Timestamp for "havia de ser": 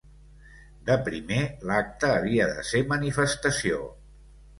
2.13-2.81